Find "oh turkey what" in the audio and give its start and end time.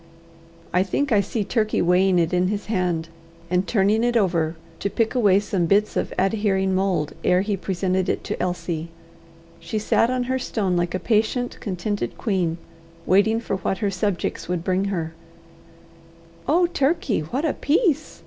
16.47-17.45